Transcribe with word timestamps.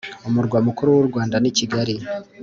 Umurwa 0.27 0.57
mukuru 0.67 0.89
wurwanda 0.97 1.35
ni 1.39 1.51
Kigali 1.57 1.95